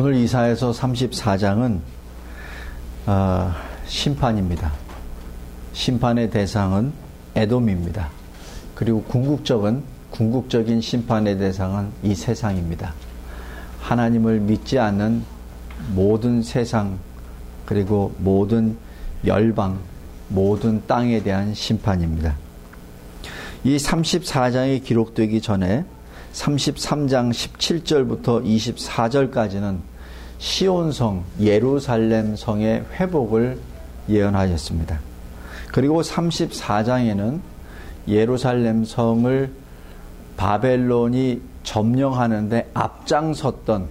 오늘 0.00 0.14
이사에서 0.14 0.70
34장은 0.70 1.80
어, 3.06 3.52
심판입니다. 3.84 4.72
심판의 5.72 6.30
대상은 6.30 6.92
에돔입니다. 7.34 8.08
그리고 8.76 9.02
궁극적은 9.02 9.82
궁극적인 10.12 10.80
심판의 10.80 11.38
대상은 11.38 11.90
이 12.04 12.14
세상입니다. 12.14 12.94
하나님을 13.80 14.38
믿지 14.38 14.78
않는 14.78 15.24
모든 15.92 16.44
세상 16.44 17.00
그리고 17.66 18.14
모든 18.18 18.76
열방 19.26 19.80
모든 20.28 20.80
땅에 20.86 21.24
대한 21.24 21.54
심판입니다. 21.54 22.36
이 23.64 23.76
34장이 23.76 24.84
기록되기 24.84 25.40
전에 25.40 25.84
33장 26.38 27.32
17절부터 27.32 28.44
24절까지는 28.44 29.78
시온성 30.38 31.24
예루살렘 31.40 32.36
성의 32.36 32.84
회복을 32.94 33.58
예언하셨습니다. 34.08 35.00
그리고 35.72 36.00
34장에는 36.00 37.40
예루살렘 38.06 38.84
성을 38.84 39.50
바벨론이 40.36 41.42
점령하는데 41.64 42.70
앞장섰던 42.72 43.88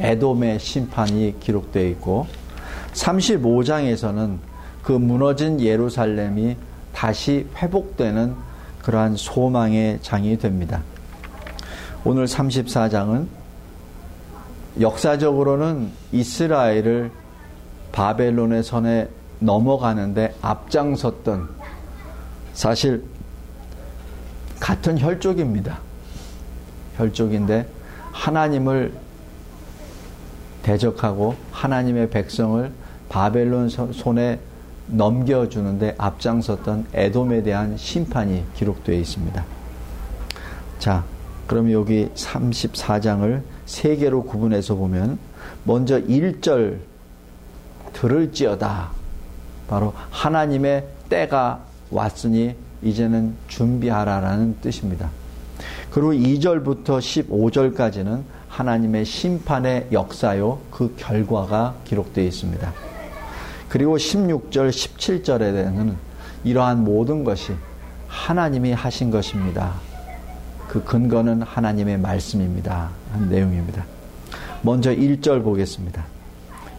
에돔의 0.00 0.58
심판이 0.58 1.36
기록되어 1.38 1.86
있고 1.90 2.26
35장에서는 2.92 4.38
그 4.82 4.92
무너진 4.92 5.60
예루살렘이 5.60 6.56
다시 6.92 7.46
회복되는 7.56 8.34
그러한 8.82 9.16
소망의 9.16 10.00
장이 10.02 10.38
됩니다. 10.38 10.82
오늘 12.04 12.26
34장은 12.26 13.26
역사적으로는 14.80 15.90
이스라엘을 16.12 17.10
바벨론의 17.90 18.62
선에 18.62 19.08
넘어가는데 19.40 20.34
앞장섰던 20.40 21.48
사실 22.52 23.04
같은 24.60 24.98
혈족입니다. 24.98 25.78
혈족인데 26.96 27.66
하나님을 28.12 28.92
대적하고 30.62 31.34
하나님의 31.50 32.10
백성을 32.10 32.72
바벨론 33.08 33.68
손에 33.68 34.40
넘겨주는데 34.86 35.94
앞장섰던 35.98 36.86
에돔에 36.92 37.42
대한 37.42 37.76
심판이 37.76 38.44
기록되어 38.54 38.94
있습니다. 38.96 39.44
자, 40.78 41.04
그럼 41.48 41.72
여기 41.72 42.08
34장을 42.14 43.42
세 43.64 43.96
개로 43.96 44.22
구분해서 44.22 44.74
보면 44.76 45.18
먼저 45.64 45.98
1절 45.98 46.78
들을지어다. 47.94 48.90
바로 49.66 49.94
하나님의 50.10 50.86
때가 51.08 51.64
왔으니 51.90 52.54
이제는 52.82 53.34
준비하라라는 53.48 54.58
뜻입니다. 54.60 55.10
그리고 55.90 56.12
2절부터 56.12 57.00
15절까지는 57.00 58.22
하나님의 58.50 59.06
심판의 59.06 59.88
역사요 59.90 60.60
그 60.70 60.94
결과가 60.98 61.76
기록되어 61.84 62.24
있습니다. 62.24 62.72
그리고 63.70 63.96
16절, 63.96 64.68
17절에 64.68 65.38
대해서는 65.38 65.96
이러한 66.44 66.84
모든 66.84 67.24
것이 67.24 67.54
하나님이 68.06 68.72
하신 68.72 69.10
것입니다. 69.10 69.87
그 70.68 70.84
근거는 70.84 71.42
하나님의 71.42 71.98
말씀입니다. 71.98 72.90
한 73.12 73.28
내용입니다. 73.28 73.84
먼저 74.62 74.94
1절 74.94 75.42
보겠습니다. 75.42 76.04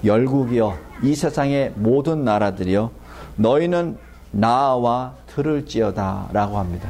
열국이여 0.06 0.78
이 1.04 1.16
세상의 1.16 1.74
모든 1.76 2.24
나라들이여 2.24 2.92
너희는 3.36 3.98
나와 4.32 5.14
들을지어다 5.28 6.30
라고 6.32 6.60
합니다. 6.60 6.90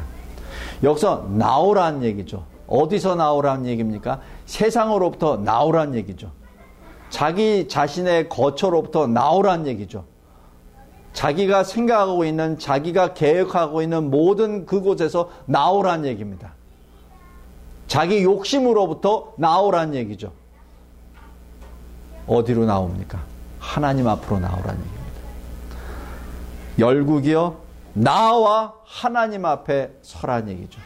여기서 0.82 1.28
나오란 1.30 2.02
얘기죠. 2.04 2.44
어디서 2.66 3.14
나오란 3.16 3.66
얘기입니까? 3.66 4.20
세상으로부터 4.46 5.38
나오란 5.38 5.94
얘기죠. 5.94 6.30
자기 7.08 7.66
자신의 7.66 8.28
거처로부터 8.28 9.06
나오란 9.06 9.66
얘기죠. 9.66 10.04
자기가 11.12 11.64
생각하고 11.64 12.24
있는, 12.24 12.58
자기가 12.58 13.14
계획하고 13.14 13.82
있는 13.82 14.10
모든 14.10 14.64
그곳에서 14.64 15.30
나오란 15.46 16.04
얘기입니다. 16.04 16.52
자기 17.90 18.22
욕심으로부터 18.22 19.32
나오란 19.36 19.96
얘기죠. 19.96 20.30
어디로 22.28 22.64
나옵니까? 22.64 23.18
하나님 23.58 24.06
앞으로 24.06 24.38
나오란 24.38 24.76
얘기입니다. 24.76 25.00
열국이요, 26.78 27.56
나와 27.94 28.74
하나님 28.84 29.44
앞에 29.44 29.90
서란 30.02 30.48
얘기죠. 30.50 30.80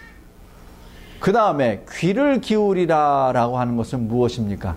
그 1.20 1.30
다음에 1.32 1.84
귀를 1.90 2.40
기울이라 2.40 3.32
라고 3.34 3.58
하는 3.58 3.76
것은 3.76 4.08
무엇입니까? 4.08 4.74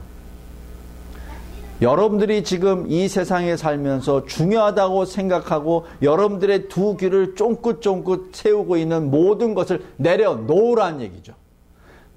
여러분들이 1.82 2.44
지금 2.44 2.92
이 2.92 3.08
세상에 3.08 3.56
살면서 3.56 4.26
중요하다고 4.26 5.06
생각하고 5.06 5.86
여러분들의 6.02 6.68
두 6.68 6.98
귀를 6.98 7.36
쫑긋쫑긋 7.36 8.36
세우고 8.36 8.76
있는 8.76 9.10
모든 9.10 9.54
것을 9.54 9.86
내려놓으란 9.96 11.00
얘기죠. 11.00 11.34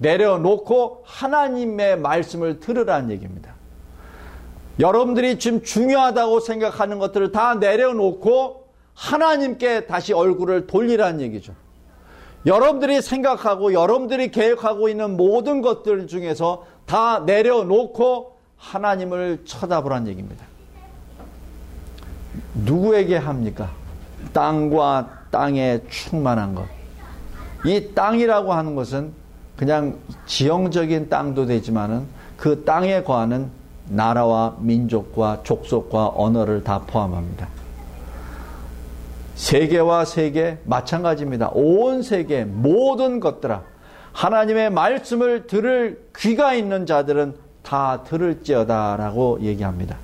내려놓고 0.01 1.03
하나님의 1.05 1.99
말씀을 1.99 2.59
들으란 2.59 3.11
얘기입니다. 3.11 3.55
여러분들이 4.79 5.39
지금 5.39 5.63
중요하다고 5.63 6.41
생각하는 6.41 6.99
것들을 6.99 7.33
다 7.33 7.55
내려놓고 7.55 8.65
하나님께 8.95 9.87
다시 9.87 10.13
얼굴을 10.13 10.67
돌리란 10.67 11.21
얘기죠. 11.21 11.55
여러분들이 12.47 13.03
생각하고 13.03 13.75
여러분들이 13.75 14.31
계획하고 14.31 14.89
있는 14.89 15.19
모든 15.19 15.61
것들 15.61 16.07
중에서 16.07 16.65
다 16.87 17.21
내려놓고 17.21 18.39
하나님을 18.57 19.43
쳐다보란 19.45 20.09
얘기입니다. 20.09 20.47
누구에게 22.55 23.17
합니까? 23.19 23.71
땅과 24.33 25.25
땅에 25.31 25.81
충만한 25.91 26.55
것. 26.55 26.67
이 27.67 27.93
땅이라고 27.95 28.55
하는 28.55 28.75
것은 28.75 29.20
그냥 29.61 29.99
지형적인 30.25 31.11
땅도 31.11 31.45
되지만은 31.45 32.07
그 32.39 32.65
땅에 32.65 33.03
거하는 33.03 33.51
나라와 33.91 34.57
민족과 34.59 35.43
족속과 35.43 36.13
언어를 36.15 36.65
다 36.65 36.81
포함합니다. 36.87 37.47
세계와 39.35 40.07
세계 40.07 40.57
마찬가지입니다. 40.65 41.51
온 41.53 42.03
세계 42.03 42.47
모든 42.47 43.21
것들아 43.21 43.63
하나님의 44.13 44.71
말씀을 44.71 45.47
들을 45.47 46.07
귀가 46.17 46.55
있는 46.55 46.87
자들은 46.87 47.35
다 47.63 48.03
들을지어다라고 48.05 49.41
얘기합니다. 49.43 49.99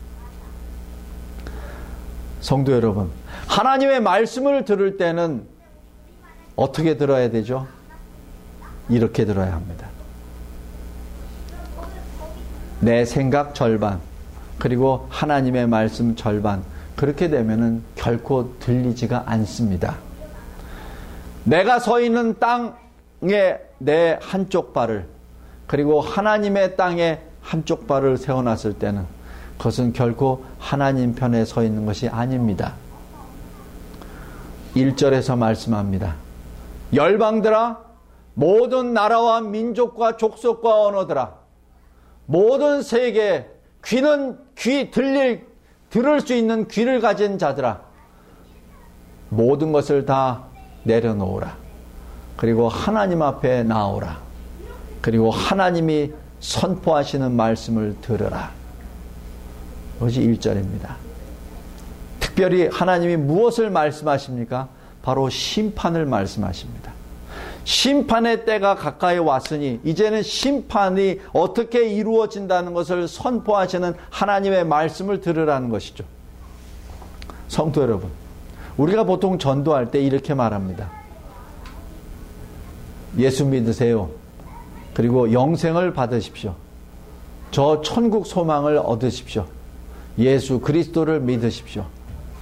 성도 2.43 2.73
여러분, 2.73 3.09
하나님의 3.47 4.03
말씀을 4.03 4.67
들을 4.67 4.99
때는 4.99 5.45
어떻게 6.57 6.99
들어야 6.99 7.31
되죠? 7.31 7.67
이렇게 8.89 9.25
들어야 9.25 9.53
합니다. 9.53 9.89
내 12.81 13.05
생각 13.05 13.55
절반, 13.55 14.01
그리고 14.59 15.07
하나님의 15.11 15.67
말씀 15.67 16.15
절반, 16.15 16.63
그렇게 16.95 17.29
되면은 17.29 17.83
결코 17.95 18.59
들리지가 18.59 19.25
않습니다. 19.27 19.97
내가 21.45 21.79
서 21.79 22.01
있는 22.01 22.39
땅에 22.39 23.57
내 23.79 24.19
한쪽 24.21 24.73
발을, 24.73 25.07
그리고 25.67 26.01
하나님의 26.01 26.77
땅에 26.77 27.21
한쪽 27.43 27.87
발을 27.87 28.17
세워놨을 28.17 28.75
때는 28.79 29.05
그것은 29.59 29.93
결코 29.93 30.45
하나님 30.59 31.15
편에 31.15 31.45
서 31.45 31.63
있는 31.63 31.87
것이 31.87 32.09
아닙니다. 32.09 32.75
1절에서 34.75 35.39
말씀합니다. 35.39 36.15
열방들아, 36.93 37.86
모든 38.39 38.93
나라와 38.93 39.41
민족과 39.41 40.19
족속과 40.19 40.83
언어들아, 40.83 41.33
모든 42.27 42.83
세계 42.83 43.49
귀는 43.83 44.39
귀 44.59 44.91
들릴 44.91 45.47
들을 45.89 46.21
수 46.21 46.35
있는 46.35 46.69
귀를 46.69 47.01
가진 47.01 47.39
자들아, 47.39 47.81
모든 49.31 49.73
것을 49.73 50.05
다 50.05 50.45
내려놓으라. 50.83 51.57
그리고 52.37 52.69
하나님 52.69 53.23
앞에 53.23 53.63
나오라. 53.63 54.21
그리고 55.01 55.31
하나님이 55.31 56.13
선포하시는 56.41 57.33
말씀을 57.33 57.97
들으라. 58.03 58.51
그것이 59.95 60.21
1절입니다. 60.21 60.97
특별히 62.21 62.69
하나님이 62.69 63.17
무엇을 63.17 63.71
말씀하십니까? 63.71 64.69
바로 65.01 65.31
심판을 65.31 66.05
말씀하십니다. 66.05 66.96
심판의 67.67 68.45
때가 68.45 68.77
가까이 68.77 69.19
왔으니 69.19 69.81
이제는 69.83 70.23
심판이 70.23 71.19
어떻게 71.33 71.89
이루어진다는 71.89 72.75
것을 72.75 73.09
선포하시는 73.09 73.93
하나님의 74.09 74.65
말씀을 74.65 75.21
들으라는 75.21 75.69
것이죠. 75.69 76.05
성도 77.49 77.83
여러분, 77.83 78.09
우리가 78.77 79.03
보통 79.03 79.37
전도할 79.37 79.91
때 79.91 80.01
이렇게 80.01 80.33
말합니다. 80.33 80.93
예수 83.19 83.45
믿으세요. 83.45 84.11
그리고 84.95 85.33
영생을 85.33 85.93
받으십시오. 85.93 86.55
저 87.51 87.83
천국 87.83 88.29
소망을 88.29 88.79
얻으십시오. 88.79 89.45
예수 90.21 90.61
그리스도를 90.61 91.19
믿으십시오. 91.19 91.85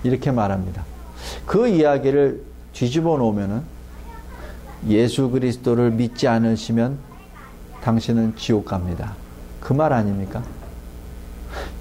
이렇게 0.02 0.30
말합니다. 0.30 0.84
그 1.46 1.66
이야기를 1.66 2.42
뒤집어 2.74 3.16
놓으면은 3.16 3.73
예수 4.88 5.30
그리스도를 5.30 5.90
믿지 5.90 6.28
않으시면 6.28 6.98
당신은 7.82 8.34
지옥 8.36 8.66
갑니다. 8.66 9.14
그 9.60 9.72
말 9.72 9.92
아닙니까? 9.92 10.42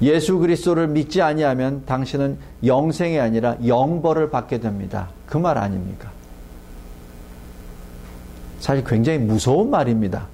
예수 0.01 0.37
그리스도를 0.39 0.87
믿지 0.87 1.21
아니하면 1.21 1.83
당신은 1.85 2.37
영생이 2.65 3.19
아니라 3.19 3.57
영벌을 3.65 4.29
받게 4.29 4.59
됩니다. 4.59 5.09
그 5.25 5.37
말 5.37 5.57
아닙니까? 5.57 6.11
사실 8.59 8.83
굉장히 8.85 9.19
무서운 9.19 9.69
말입니다. 9.69 10.27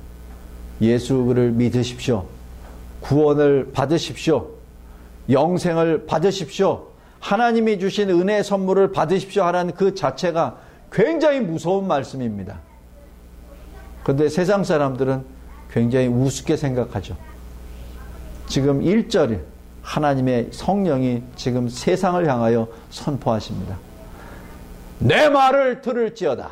예수를 0.81 1.51
믿으십시오. 1.51 2.25
구원을 3.01 3.71
받으십시오. 3.74 4.48
영생을 5.30 6.06
받으십시오. 6.06 6.86
하나님이 7.19 7.80
주신 7.80 8.10
은혜 8.10 8.44
선물을 8.44 8.92
받으십시오 8.92 9.44
하라는 9.44 9.74
그 9.74 9.95
자체가 9.95 10.57
굉장히 10.91 11.39
무서운 11.39 11.88
말씀입니다. 11.88 12.59
그런데 14.03 14.30
세상 14.30 14.63
사람들은 14.63 15.24
굉장히 15.71 16.07
우습게 16.07 16.57
생각하죠. 16.57 17.15
지금 18.47 18.81
1절에 18.81 19.41
하나님의 19.83 20.50
성령이 20.51 21.24
지금 21.36 21.69
세상을 21.69 22.27
향하여 22.27 22.68
선포하십니다. 22.89 23.77
내 25.00 25.30
말을 25.30 25.81
들을지어다. 25.81 26.51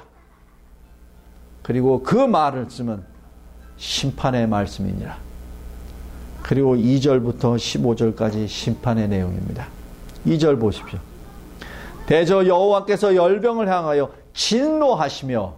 그리고 1.64 2.02
그 2.02 2.16
말을 2.16 2.70
쓰면 2.70 3.04
심판의 3.78 4.48
말씀이니라. 4.48 5.18
그리고 6.44 6.76
2절부터 6.76 7.58
15절까지 7.58 8.48
심판의 8.48 9.08
내용입니다. 9.10 9.68
2절 10.26 10.60
보십시오. 10.60 11.00
대저 12.06 12.46
여호와께서 12.46 13.16
열병을 13.16 13.68
향하여 13.68 14.10
진노하시며 14.38 15.54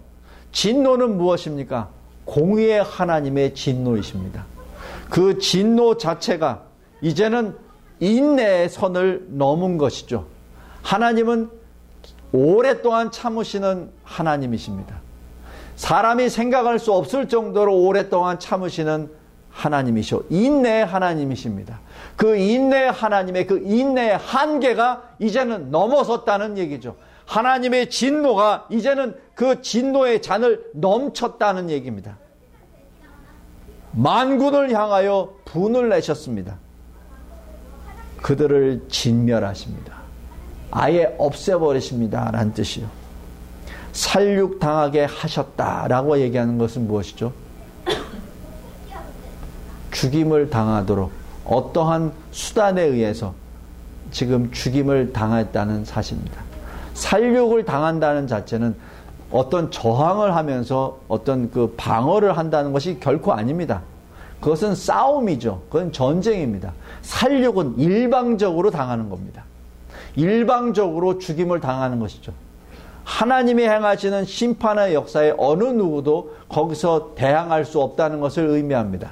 진노는 0.53 1.17
무엇입니까? 1.17 1.89
공의의 2.23 2.81
하나님의 2.81 3.53
진노이십니다. 3.53 4.45
그 5.09 5.37
진노 5.37 5.97
자체가 5.97 6.63
이제는 7.01 7.55
인내의 7.99 8.69
선을 8.69 9.27
넘은 9.31 9.77
것이죠. 9.77 10.27
하나님은 10.81 11.49
오랫동안 12.31 13.11
참으시는 13.11 13.89
하나님이십니다. 14.03 14.95
사람이 15.75 16.29
생각할 16.29 16.79
수 16.79 16.93
없을 16.93 17.27
정도로 17.27 17.75
오랫동안 17.75 18.39
참으시는 18.39 19.11
하나님이시오. 19.51 20.23
인내의 20.29 20.85
하나님이십니다. 20.85 21.79
그 22.15 22.37
인내의 22.37 22.91
하나님의 22.91 23.47
그 23.47 23.61
인내의 23.65 24.17
한계가 24.17 25.03
이제는 25.19 25.69
넘어섰다는 25.69 26.57
얘기죠. 26.57 26.95
하나님의 27.29 27.91
진노가 27.91 28.65
이제는 28.71 29.15
그 29.35 29.61
진노의 29.61 30.23
잔을 30.23 30.65
넘쳤다는 30.73 31.69
얘기입니다. 31.69 32.17
만군을 33.91 34.73
향하여 34.73 35.35
분을 35.45 35.89
내셨습니다. 35.89 36.57
그들을 38.23 38.87
진멸하십니다. 38.89 39.93
아예 40.71 41.15
없애버리십니다. 41.19 42.31
라는 42.31 42.51
뜻이요. 42.53 42.87
살육당하게 43.91 45.05
하셨다라고 45.05 46.19
얘기하는 46.21 46.57
것은 46.57 46.87
무엇이죠? 46.87 47.31
죽임을 49.91 50.49
당하도록 50.49 51.11
어떠한 51.45 52.11
수단에 52.31 52.81
의해서 52.81 53.35
지금 54.11 54.51
죽임을 54.51 55.13
당했다는 55.13 55.85
사실입니다. 55.85 56.48
살육을 56.99 57.63
당한다는 57.63 58.27
자체는 58.27 58.75
어떤 59.31 59.71
저항을 59.71 60.35
하면서 60.35 60.99
어떤 61.07 61.49
그 61.49 61.73
방어를 61.77 62.37
한다는 62.37 62.73
것이 62.73 62.99
결코 62.99 63.31
아닙니다. 63.33 63.81
그것은 64.41 64.75
싸움이죠. 64.75 65.61
그건 65.69 65.91
전쟁입니다. 65.91 66.73
살육은 67.01 67.77
일방적으로 67.77 68.71
당하는 68.71 69.09
겁니다. 69.09 69.43
일방적으로 70.15 71.19
죽임을 71.19 71.59
당하는 71.59 71.99
것이죠. 71.99 72.33
하나님이 73.03 73.63
행하시는 73.63 74.25
심판의 74.25 74.93
역사에 74.93 75.33
어느 75.37 75.63
누구도 75.63 76.35
거기서 76.47 77.13
대항할 77.15 77.65
수 77.65 77.81
없다는 77.81 78.19
것을 78.19 78.45
의미합니다. 78.47 79.11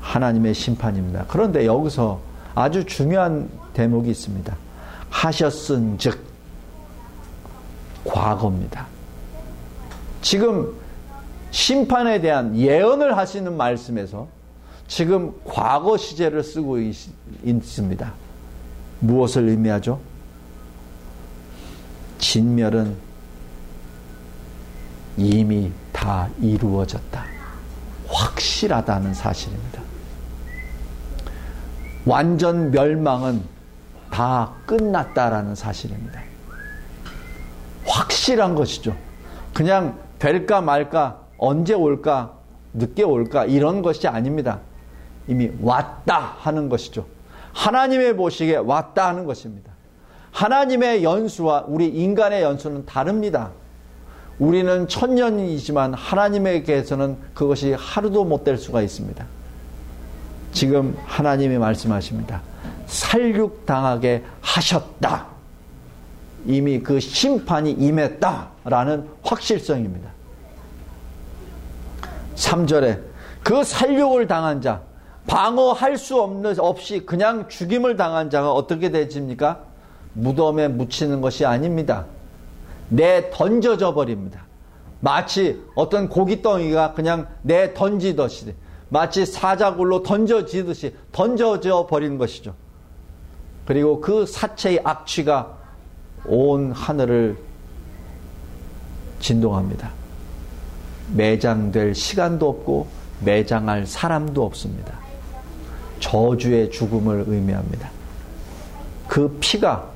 하나님의 0.00 0.54
심판입니다. 0.54 1.24
그런데 1.28 1.66
여기서 1.66 2.20
아주 2.54 2.84
중요한 2.84 3.48
대목이 3.72 4.10
있습니다. 4.10 4.54
하셨은 5.14 5.96
즉, 5.96 6.18
과거입니다. 8.04 8.86
지금 10.20 10.74
심판에 11.52 12.20
대한 12.20 12.56
예언을 12.56 13.16
하시는 13.16 13.56
말씀에서 13.56 14.26
지금 14.88 15.32
과거 15.44 15.96
시제를 15.96 16.42
쓰고 16.42 16.78
있, 16.78 16.94
습니다 17.62 18.12
무엇을 19.00 19.48
의미하죠? 19.48 20.00
진멸은 22.18 22.96
이미 25.16 25.70
다 25.92 26.28
이루어졌다. 26.40 27.24
확실하다는 28.08 29.14
사실입니다. 29.14 29.80
완전 32.04 32.72
멸망은 32.72 33.53
다 34.14 34.52
끝났다라는 34.66 35.56
사실입니다. 35.56 36.22
확실한 37.84 38.54
것이죠. 38.54 38.94
그냥 39.52 39.98
될까 40.20 40.60
말까, 40.60 41.18
언제 41.36 41.74
올까, 41.74 42.34
늦게 42.74 43.02
올까, 43.02 43.44
이런 43.44 43.82
것이 43.82 44.06
아닙니다. 44.06 44.60
이미 45.26 45.50
왔다 45.60 46.36
하는 46.38 46.68
것이죠. 46.68 47.06
하나님의 47.54 48.16
보시기에 48.16 48.58
왔다 48.58 49.08
하는 49.08 49.24
것입니다. 49.24 49.72
하나님의 50.30 51.02
연수와 51.02 51.64
우리 51.66 51.88
인간의 51.88 52.42
연수는 52.42 52.86
다릅니다. 52.86 53.50
우리는 54.38 54.86
천년이지만 54.86 55.92
하나님에게서는 55.92 57.18
그것이 57.34 57.72
하루도 57.72 58.24
못 58.24 58.44
될 58.44 58.58
수가 58.58 58.80
있습니다. 58.80 59.26
지금 60.52 60.96
하나님이 61.04 61.58
말씀하십니다. 61.58 62.53
살육당하게 62.94 64.22
하셨다. 64.40 65.26
이미 66.46 66.80
그 66.80 67.00
심판이 67.00 67.72
임했다라는 67.72 69.08
확실성입니다. 69.22 70.10
3절에 72.36 73.00
그 73.42 73.64
살육을 73.64 74.26
당한 74.26 74.60
자, 74.60 74.82
방어할 75.26 75.96
수 75.96 76.20
없는 76.20 76.58
없이 76.60 77.04
그냥 77.04 77.48
죽임을 77.48 77.96
당한 77.96 78.30
자가 78.30 78.52
어떻게 78.52 78.90
되집니까? 78.90 79.60
무덤에 80.12 80.68
묻히는 80.68 81.20
것이 81.20 81.44
아닙니다. 81.44 82.06
내 82.88 83.30
던져져 83.30 83.94
버립니다. 83.94 84.44
마치 85.00 85.62
어떤 85.74 86.08
고깃덩이가 86.08 86.94
그냥 86.94 87.26
내 87.42 87.74
던지듯이 87.74 88.54
마치 88.88 89.26
사자굴로 89.26 90.02
던져지듯이 90.02 90.94
던져져 91.10 91.86
버리는 91.88 92.16
것이죠. 92.18 92.54
그리고 93.66 94.00
그 94.00 94.26
사체의 94.26 94.80
악취가 94.84 95.56
온 96.26 96.72
하늘을 96.72 97.36
진동합니다. 99.20 99.90
매장될 101.14 101.94
시간도 101.94 102.48
없고 102.48 102.86
매장할 103.20 103.86
사람도 103.86 104.44
없습니다. 104.44 104.98
저주의 106.00 106.70
죽음을 106.70 107.24
의미합니다. 107.26 107.90
그 109.08 109.36
피가 109.40 109.90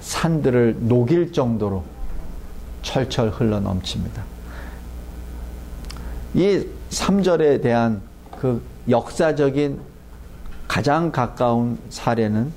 산들을 0.00 0.76
녹일 0.80 1.32
정도로 1.32 1.84
철철 2.82 3.30
흘러 3.30 3.60
넘칩니다. 3.60 4.22
이 6.34 6.66
3절에 6.90 7.62
대한 7.62 8.02
그 8.38 8.62
역사적인 8.88 9.80
가장 10.68 11.10
가까운 11.10 11.78
사례는 11.88 12.52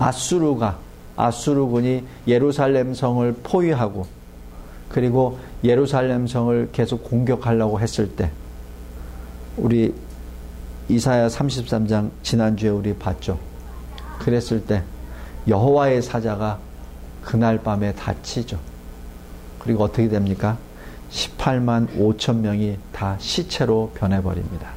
아수르가 0.00 0.78
아수르군이 1.16 2.04
예루살렘 2.26 2.94
성을 2.94 3.32
포위하고 3.42 4.06
그리고 4.88 5.38
예루살렘 5.62 6.26
성을 6.26 6.70
계속 6.72 7.04
공격하려고 7.04 7.78
했을 7.78 8.08
때 8.16 8.30
우리 9.56 9.94
이사야 10.88 11.28
33장 11.28 12.10
지난주에 12.22 12.70
우리 12.70 12.94
봤죠. 12.94 13.38
그랬을 14.18 14.64
때 14.64 14.82
여호와의 15.46 16.02
사자가 16.02 16.58
그날 17.22 17.58
밤에 17.62 17.92
다치죠. 17.94 18.58
그리고 19.58 19.84
어떻게 19.84 20.08
됩니까? 20.08 20.56
18만 21.10 21.88
5천 21.98 22.36
명이 22.36 22.78
다 22.92 23.16
시체로 23.18 23.92
변해버립니다. 23.94 24.70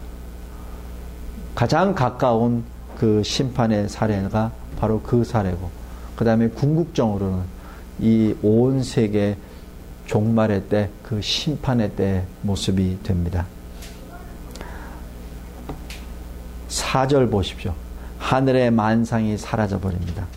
가장 1.56 1.96
가까운 1.96 2.64
그 2.98 3.24
심판의 3.24 3.88
사례가 3.88 4.52
바로 4.84 5.00
그 5.02 5.24
사례고, 5.24 5.70
그 6.18 6.26
다음에 6.26 6.50
궁극적으로는 6.50 7.44
이 8.02 8.36
온 8.44 8.84
세계 8.84 9.38
종말의 10.08 10.64
때, 10.64 10.90
그 11.02 11.22
심판의 11.22 11.96
때 11.96 12.26
모습이 12.42 13.00
됩니다. 13.02 13.46
4절 16.68 17.32
보십시오. 17.32 17.74
하늘의 18.20 18.72
만상이 18.72 19.38
사라져 19.38 19.80
버립니다. 19.80 20.28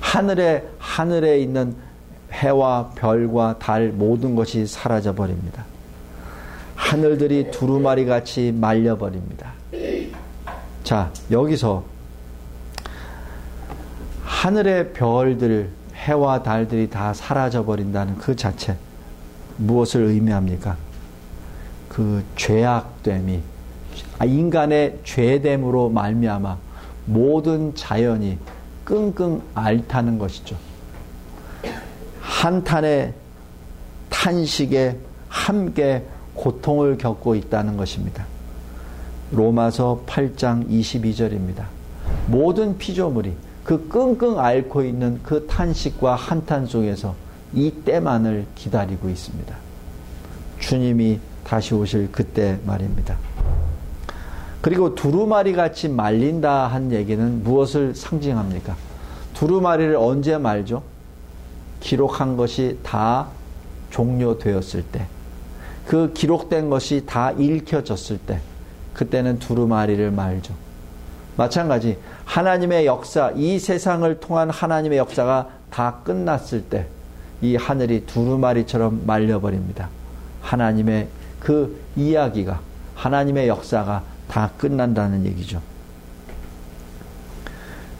하늘에 0.00 0.66
하늘에 0.78 1.40
있는 1.40 1.76
해와 2.32 2.92
별과 2.96 3.58
달 3.58 3.88
모든 3.88 4.34
것이 4.34 4.66
사라져 4.66 5.14
버립니다. 5.14 5.66
하늘들이 6.76 7.50
두루마리 7.50 8.06
같이 8.06 8.52
말려 8.56 8.96
버립니다. 8.96 9.52
자, 10.82 11.12
여기서 11.30 11.91
하늘의 14.42 14.92
별들, 14.92 15.70
해와 15.94 16.42
달들이 16.42 16.90
다 16.90 17.14
사라져 17.14 17.64
버린다는 17.64 18.18
그 18.18 18.34
자체 18.34 18.76
무엇을 19.56 20.02
의미합니까? 20.02 20.76
그 21.88 22.24
죄악됨이 22.34 23.40
인간의 24.24 24.98
죄됨으로 25.04 25.90
말미암아 25.90 26.58
모든 27.04 27.72
자연이 27.76 28.36
끙끙 28.84 29.42
앓다는 29.54 30.18
것이죠. 30.18 30.56
한탄의 32.20 33.14
탄식에 34.10 34.98
함께 35.28 36.04
고통을 36.34 36.98
겪고 36.98 37.36
있다는 37.36 37.76
것입니다. 37.76 38.26
로마서 39.30 40.02
8장 40.04 40.68
22절입니다. 40.68 41.66
모든 42.26 42.76
피조물이 42.76 43.36
그 43.64 43.88
끙끙 43.88 44.38
앓고 44.38 44.82
있는 44.82 45.20
그 45.22 45.46
탄식과 45.46 46.14
한탄 46.14 46.66
속에서 46.66 47.14
이 47.54 47.70
때만을 47.70 48.46
기다리고 48.54 49.08
있습니다. 49.08 49.54
주님이 50.58 51.20
다시 51.44 51.74
오실 51.74 52.10
그때 52.10 52.58
말입니다. 52.64 53.16
그리고 54.60 54.94
두루마리 54.94 55.52
같이 55.52 55.88
말린다 55.88 56.68
한 56.68 56.92
얘기는 56.92 57.42
무엇을 57.42 57.94
상징합니까? 57.94 58.76
두루마리를 59.34 59.96
언제 59.96 60.38
말죠? 60.38 60.82
기록한 61.80 62.36
것이 62.36 62.78
다 62.82 63.26
종료되었을 63.90 64.84
때, 64.84 65.06
그 65.86 66.12
기록된 66.12 66.70
것이 66.70 67.04
다 67.06 67.32
읽혀졌을 67.32 68.18
때, 68.18 68.40
그때는 68.94 69.40
두루마리를 69.40 70.10
말죠. 70.12 70.54
마찬가지, 71.36 71.98
하나님의 72.32 72.86
역사, 72.86 73.30
이 73.36 73.58
세상을 73.58 74.18
통한 74.18 74.48
하나님의 74.48 74.96
역사가 74.96 75.50
다 75.70 75.98
끝났을 76.02 76.62
때, 76.62 76.86
이 77.42 77.56
하늘이 77.56 78.06
두루마리처럼 78.06 79.02
말려버립니다. 79.04 79.90
하나님의 80.40 81.08
그 81.38 81.78
이야기가, 81.94 82.60
하나님의 82.94 83.48
역사가 83.48 84.02
다 84.28 84.50
끝난다는 84.56 85.26
얘기죠. 85.26 85.60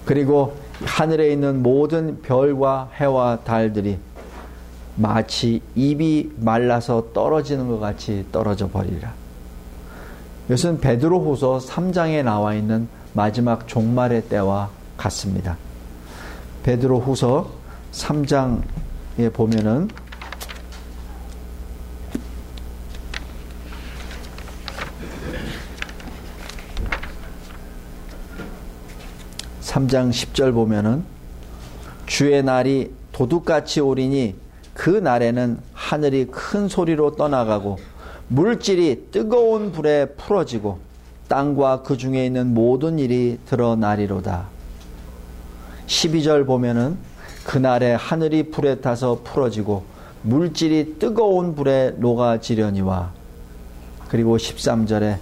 그리고 0.07 0.57
하늘에 0.83 1.31
있는 1.31 1.63
모든 1.63 2.23
별과 2.23 2.89
해와 2.95 3.41
달들이 3.45 3.99
마치 4.97 5.61
입이 5.75 6.33
말라서 6.39 7.09
떨어지는 7.13 7.69
것 7.69 7.79
같이 7.81 8.25
떨어져 8.33 8.71
버리라. 8.71 9.13
이것은 10.47 10.81
베드로후서 10.81 11.59
3장에 11.59 12.23
나와 12.25 12.55
있는 12.55 12.89
마지막 13.13 13.69
종말의 13.69 14.29
때와 14.29 14.71
같습니다. 14.97 15.57
베드로 16.63 17.01
후서 17.01 17.51
3장에 17.93 19.33
보면은 19.33 19.89
3장 29.73 30.11
10절 30.11 30.53
보면은 30.53 31.05
주의 32.07 32.43
날이 32.43 32.93
도둑같이 33.13 33.81
오리니 33.81 34.37
그 34.75 34.91
날에는 34.91 35.59
하늘이 35.73 36.27
큰 36.27 36.69
소리로 36.69 37.17
떠나가고 37.17 37.79
물질이 38.29 39.09
뜨거운 39.11 39.73
불에 39.73 40.07
풀어지고 40.17 40.79
땅과 41.29 41.83
그 41.83 41.97
중에 41.97 42.27
있는 42.27 42.55
모든 42.55 42.99
일이 42.99 43.39
드러나리로다. 43.47 44.47
12절 45.87 46.47
보면은 46.47 46.97
그날에 47.45 47.95
하늘이 47.95 48.51
불에 48.51 48.81
타서 48.81 49.21
풀어지고 49.25 49.85
물질이 50.23 50.99
뜨거운 50.99 51.55
불에 51.55 51.95
녹아지려니와 51.99 53.11
그리고 54.09 54.37
13절에 54.37 55.19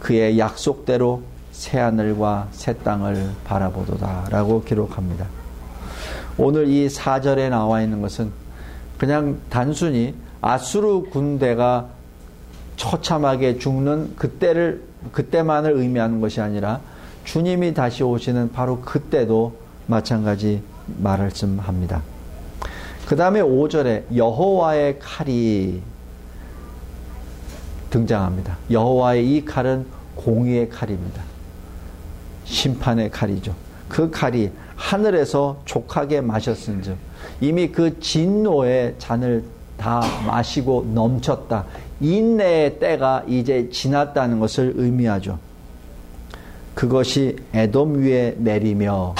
그의 0.00 0.38
약속대로 0.38 1.22
새 1.52 1.78
하늘과 1.78 2.48
새 2.50 2.72
땅을 2.78 3.30
바라보도다 3.44 4.26
라고 4.30 4.64
기록합니다. 4.64 5.26
오늘 6.38 6.66
이 6.66 6.88
4절에 6.88 7.50
나와 7.50 7.82
있는 7.82 8.00
것은 8.00 8.32
그냥 8.98 9.38
단순히 9.50 10.14
아수르 10.40 11.02
군대가 11.10 11.90
처참하게 12.76 13.58
죽는 13.58 14.16
그때를 14.16 14.82
그때만을 15.12 15.72
의미하는 15.72 16.20
것이 16.20 16.40
아니라 16.40 16.80
주님이 17.24 17.74
다시 17.74 18.02
오시는 18.02 18.52
바로 18.52 18.80
그때도 18.80 19.56
마찬가지 19.86 20.62
말씀합니다. 20.98 22.02
그 23.06 23.16
다음에 23.16 23.40
5절에 23.40 24.16
여호와의 24.16 24.98
칼이 24.98 25.82
등장합니다. 27.90 28.56
여호와의 28.70 29.36
이 29.36 29.44
칼은 29.44 29.86
공의의 30.14 30.68
칼입니다. 30.70 31.22
심판의 32.44 33.10
칼이죠. 33.10 33.54
그 33.88 34.10
칼이 34.10 34.50
하늘에서 34.76 35.60
족하게 35.64 36.20
마셨은즉 36.22 36.96
이미 37.40 37.68
그 37.70 38.00
진노의 38.00 38.94
잔을 38.98 39.44
다 39.76 40.02
마시고 40.26 40.90
넘쳤다. 40.92 41.64
인내의 42.00 42.78
때가 42.78 43.24
이제 43.26 43.68
지났다는 43.70 44.40
것을 44.40 44.74
의미하죠. 44.76 45.38
그것이 46.74 47.36
에돔 47.52 48.02
위에 48.02 48.36
내리며 48.38 49.14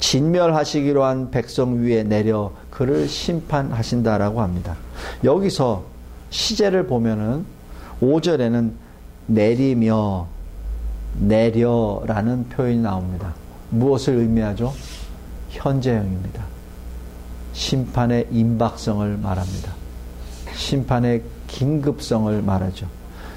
진멸하시기로 0.00 1.04
한 1.04 1.30
백성 1.30 1.82
위에 1.82 2.02
내려 2.02 2.52
그를 2.70 3.08
심판하신다라고 3.08 4.40
합니다. 4.40 4.76
여기서 5.22 5.84
시제를 6.30 6.86
보면은 6.86 7.44
5절에는 8.00 8.72
내리며 9.26 10.26
내려라는 11.20 12.48
표현이 12.48 12.78
나옵니다. 12.78 13.34
무엇을 13.70 14.14
의미하죠? 14.16 14.72
현재형입니다. 15.50 16.51
심판의 17.52 18.28
임박성을 18.30 19.16
말합니다. 19.18 19.72
심판의 20.54 21.22
긴급성을 21.46 22.42
말하죠. 22.42 22.86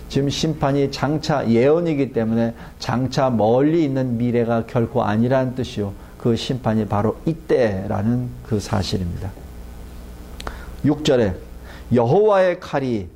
지금 0.10 0.30
심판이 0.30 0.92
장차 0.92 1.48
예언이기 1.50 2.14
때문에 2.14 2.54
장차 2.80 3.30
멀리 3.30 3.84
있는 3.84 4.18
미래가 4.18 4.66
결코 4.66 5.04
아니라는 5.04 5.56
뜻이요. 5.56 5.94
그 6.18 6.36
심판이 6.36 6.88
바로 6.88 7.18
이때라는 7.26 8.30
그 8.44 8.60
사실입니다. 8.60 9.32
6절에 10.86 11.36
여호와의 11.94 12.60
칼이 12.60 13.08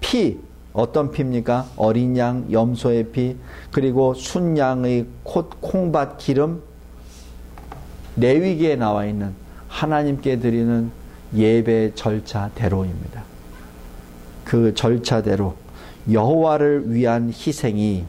피 0.00 0.38
어떤 0.72 1.10
피입니까? 1.10 1.66
어린 1.76 2.16
양, 2.18 2.46
염소의 2.52 3.10
피, 3.10 3.36
그리고 3.72 4.12
순양의 4.12 5.06
콧, 5.22 5.60
콩밭 5.62 6.18
기름, 6.18 6.62
내위기에 8.14 8.76
나와 8.76 9.06
있는 9.06 9.34
하나님께 9.76 10.38
드리는 10.38 10.90
예배 11.34 11.92
절차대로입니다. 11.94 13.24
그 14.42 14.74
절차대로 14.74 15.54
여호와를 16.10 16.94
위한 16.94 17.28
희생이 17.28 18.04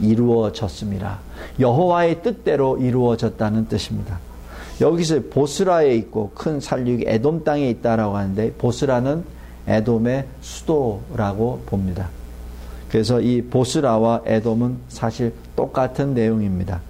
이루어졌습니다. 0.00 1.18
여호와의 1.60 2.22
뜻대로 2.22 2.78
이루어졌다는 2.78 3.68
뜻입니다. 3.68 4.18
여기서 4.80 5.20
보스라에 5.28 5.94
있고 5.96 6.30
큰 6.34 6.58
살육이 6.58 7.04
에돔 7.06 7.44
땅에 7.44 7.68
있다라고 7.68 8.16
하는데 8.16 8.50
보스라는 8.54 9.24
에돔의 9.66 10.26
수도라고 10.40 11.64
봅니다. 11.66 12.08
그래서 12.88 13.20
이 13.20 13.42
보스라와 13.42 14.22
에돔은 14.24 14.78
사실 14.88 15.34
똑같은 15.54 16.14
내용입니다. 16.14 16.80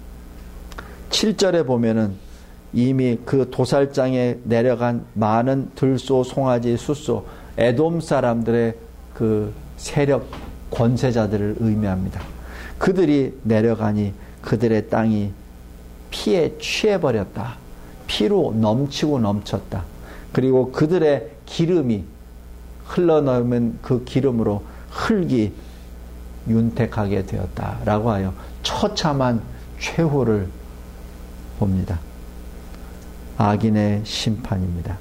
7절에 1.10 1.66
보면은 1.66 2.27
이미 2.72 3.18
그 3.24 3.48
도살장에 3.50 4.38
내려간 4.44 5.04
많은 5.14 5.70
들소, 5.74 6.24
송아지, 6.24 6.76
숫소, 6.76 7.24
에돔 7.56 8.00
사람들의 8.00 8.74
그 9.14 9.52
세력 9.76 10.26
권세자들을 10.70 11.56
의미합니다. 11.60 12.20
그들이 12.78 13.38
내려가니 13.42 14.12
그들의 14.42 14.88
땅이 14.88 15.32
피에 16.10 16.56
취해버렸다. 16.58 17.56
피로 18.06 18.54
넘치고 18.56 19.18
넘쳤다. 19.18 19.84
그리고 20.32 20.72
그들의 20.72 21.30
기름이 21.46 22.04
흘러넘은 22.86 23.78
그 23.82 24.04
기름으로 24.04 24.62
흙이 24.90 25.52
윤택하게 26.48 27.26
되었다라고 27.26 28.10
하여 28.10 28.32
처참한 28.62 29.42
최후를 29.78 30.48
봅니다. 31.58 31.98
악인의 33.38 34.02
심판입니다. 34.04 34.98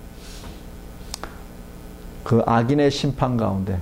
그 2.24 2.44
악인의 2.46 2.92
심판 2.92 3.36
가운데 3.36 3.80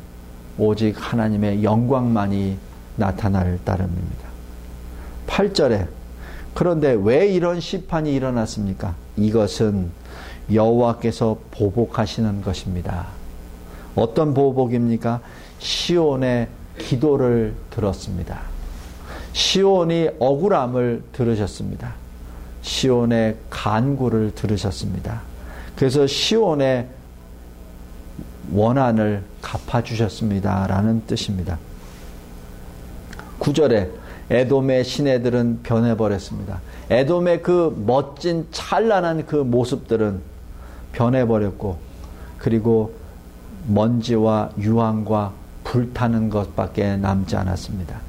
오직 0.57 0.95
하나님의 0.97 1.63
영광만이 1.63 2.57
나타날 2.95 3.59
따름입니다. 3.65 4.29
8절에 5.27 5.87
그런데 6.53 6.97
왜 6.97 7.27
이런 7.27 7.59
심판이 7.59 8.13
일어났습니까? 8.13 8.95
이것은 9.17 9.91
여호와께서 10.53 11.37
보복하시는 11.51 12.41
것입니다. 12.41 13.07
어떤 13.95 14.33
보복입니까? 14.33 15.19
시온의 15.59 16.47
기도를 16.77 17.55
들었습니다. 17.71 18.41
시온이 19.33 20.11
억울함을 20.19 21.03
들으셨습니다. 21.11 22.04
시온의 22.65 23.37
간구를 23.51 24.33
들으셨습니다. 24.33 25.21
그래서 25.75 26.07
시온의 26.07 26.87
원한을 28.51 29.23
갚아주셨습니다. 29.41 30.65
라는 30.65 31.05
뜻입니다. 31.05 31.59
9절에 33.39 33.89
에돔의 34.31 34.83
시내들은 34.83 35.59
변해버렸습니다. 35.61 36.59
에돔의 36.89 37.43
그 37.43 37.83
멋진 37.85 38.47
찬란한 38.51 39.27
그 39.27 39.35
모습들은 39.35 40.21
변해버렸고, 40.93 41.77
그리고 42.39 42.95
먼지와 43.67 44.49
유황과 44.57 45.33
불타는 45.63 46.31
것밖에 46.31 46.97
남지 46.97 47.35
않았습니다. 47.35 47.99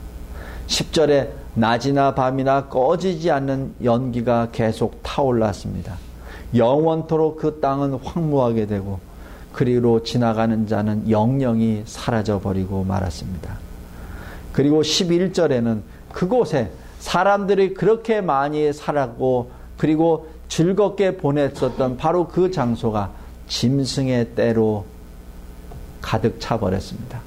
10절에 0.67 1.46
낮이나 1.57 2.15
밤이나 2.15 2.67
꺼지지 2.67 3.31
않는 3.31 3.75
연기가 3.83 4.49
계속 4.53 5.03
타올랐습니다. 5.03 5.95
영원토록 6.55 7.39
그 7.39 7.61
땅은 7.61 7.95
황무하게 7.95 8.67
되고 8.67 9.01
그리로 9.53 10.03
지나가는 10.03 10.67
자는 10.67 11.11
영영이 11.11 11.85
사라져 11.87 12.41
버리고 12.41 12.85
말았습니다. 12.85 13.57
그리고 14.53 14.83
11절에는 14.83 15.81
그곳에 16.13 16.71
사람들이 16.99 17.73
그렇게 17.75 18.21
많이 18.21 18.73
살았고 18.73 19.51
그리고 19.79 20.29
즐겁게 20.49 21.17
보냈었던 21.17 21.97
바로 21.97 22.29
그 22.29 22.51
장소가 22.51 23.11
짐승의 23.49 24.35
때로 24.35 24.85
가득 26.03 26.39
차 26.39 26.59
버렸습니다. 26.59 27.21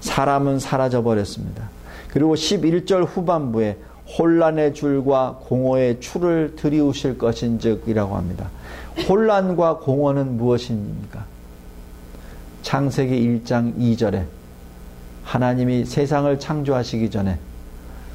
사람은 0.00 0.58
사라져 0.58 1.02
버렸습니다. 1.02 1.68
그리고 2.08 2.34
11절 2.34 3.06
후반부에 3.06 3.76
혼란의 4.18 4.74
줄과 4.74 5.38
공허의 5.42 6.00
추를 6.00 6.56
들이우실 6.56 7.18
것인즉이라고 7.18 8.16
합니다. 8.16 8.50
혼란과 9.08 9.78
공허는 9.78 10.36
무엇입니까? 10.36 11.24
창세기 12.62 13.42
1장 13.44 13.76
2절에 13.78 14.24
하나님이 15.24 15.84
세상을 15.84 16.38
창조하시기 16.40 17.10
전에 17.10 17.38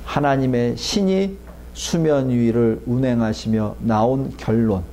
하나님의 0.06 0.78
신이 0.78 1.38
수면 1.74 2.30
위를 2.30 2.82
운행하시며 2.86 3.76
나온 3.82 4.36
결론 4.38 4.84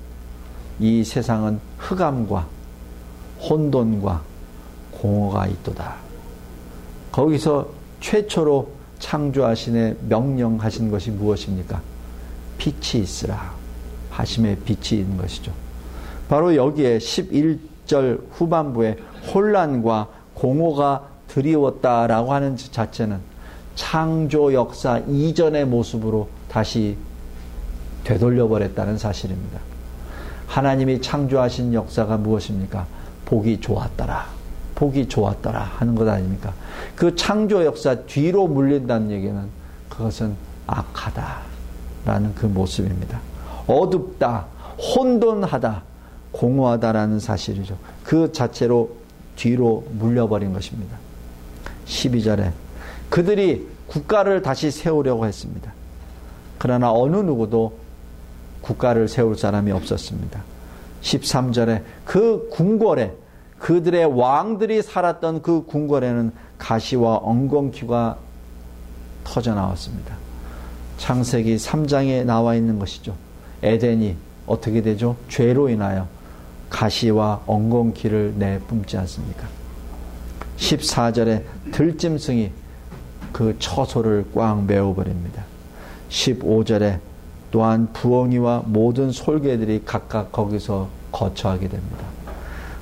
이 0.78 1.02
세상은 1.04 1.60
흑암과 1.78 2.46
혼돈과 3.48 4.22
공허가 4.92 5.46
있도다. 5.46 5.96
거기서 7.12 7.68
최초로 8.00 8.79
창조하신의 9.00 9.96
명령하신 10.08 10.90
것이 10.90 11.10
무엇입니까? 11.10 11.82
빛이 12.58 13.02
있으라. 13.02 13.52
하심의 14.10 14.58
빛이 14.58 15.00
있는 15.00 15.16
것이죠. 15.16 15.52
바로 16.28 16.54
여기에 16.54 16.98
11절 16.98 18.20
후반부에 18.30 18.98
혼란과 19.34 20.08
공허가 20.34 21.08
드리웠다라고 21.28 22.32
하는 22.32 22.56
자체는 22.56 23.18
창조 23.74 24.52
역사 24.52 24.98
이전의 24.98 25.64
모습으로 25.66 26.28
다시 26.48 26.96
되돌려 28.04 28.48
버렸다는 28.48 28.98
사실입니다. 28.98 29.60
하나님이 30.46 31.00
창조하신 31.00 31.74
역사가 31.74 32.16
무엇입니까? 32.16 32.86
보기 33.24 33.60
좋았더라. 33.60 34.39
보기 34.80 35.08
좋았더라 35.08 35.60
하는 35.60 35.94
것 35.94 36.08
아닙니까? 36.08 36.54
그 36.96 37.14
창조 37.14 37.66
역사 37.66 37.94
뒤로 38.06 38.48
물린다는 38.48 39.10
얘기는 39.10 39.38
그것은 39.90 40.34
악하다라는 40.66 42.34
그 42.34 42.46
모습입니다. 42.46 43.20
어둡다, 43.66 44.46
혼돈하다, 44.78 45.82
공허하다라는 46.32 47.20
사실이죠. 47.20 47.76
그 48.02 48.32
자체로 48.32 48.92
뒤로 49.36 49.84
물려버린 49.98 50.54
것입니다. 50.54 50.96
12절에 51.84 52.50
그들이 53.10 53.68
국가를 53.86 54.40
다시 54.40 54.70
세우려고 54.70 55.26
했습니다. 55.26 55.74
그러나 56.58 56.90
어느 56.90 57.16
누구도 57.16 57.74
국가를 58.62 59.08
세울 59.08 59.36
사람이 59.36 59.72
없었습니다. 59.72 60.42
13절에 61.02 61.82
그 62.06 62.48
궁궐에 62.50 63.12
그들의 63.60 64.06
왕들이 64.06 64.82
살았던 64.82 65.42
그 65.42 65.64
궁궐에는 65.66 66.32
가시와 66.58 67.16
엉겅퀴가 67.18 68.16
터져 69.22 69.54
나왔습니다. 69.54 70.16
창세기 70.96 71.56
3장에 71.56 72.24
나와 72.24 72.54
있는 72.54 72.78
것이죠. 72.78 73.14
에덴이 73.62 74.16
어떻게 74.46 74.82
되죠? 74.82 75.16
죄로 75.28 75.68
인하여 75.68 76.08
가시와 76.70 77.42
엉겅퀴를 77.46 78.34
내뿜지 78.36 78.96
않습니까? 78.96 79.46
14절에 80.56 81.44
들짐승이 81.72 82.50
그 83.32 83.56
처소를 83.58 84.26
꽉 84.34 84.64
메워버립니다. 84.64 85.44
15절에 86.08 86.98
또한 87.50 87.92
부엉이와 87.92 88.64
모든 88.66 89.12
솔개들이 89.12 89.82
각각 89.84 90.32
거기서 90.32 90.88
거처하게 91.12 91.68
됩니다. 91.68 92.19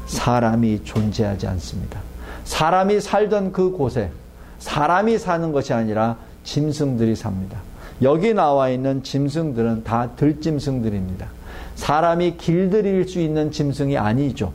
사람이 0.08 0.84
존재하지 0.84 1.46
않습니다. 1.46 2.00
사람이 2.44 3.00
살던 3.00 3.52
그 3.52 3.70
곳에 3.70 4.10
사람이 4.58 5.18
사는 5.18 5.52
것이 5.52 5.72
아니라 5.72 6.16
짐승들이 6.44 7.14
삽니다. 7.14 7.58
여기 8.02 8.32
나와 8.32 8.70
있는 8.70 9.02
짐승들은 9.02 9.84
다 9.84 10.10
들짐승들입니다. 10.16 11.28
사람이 11.76 12.36
길들일 12.38 13.08
수 13.08 13.20
있는 13.20 13.52
짐승이 13.52 13.96
아니죠. 13.96 14.52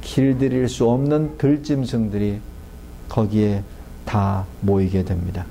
길들일 0.00 0.68
수 0.68 0.88
없는 0.88 1.36
들짐승들이 1.36 2.40
거기에 3.08 3.62
다 4.04 4.46
모이게 4.60 5.04
됩니다. 5.04 5.44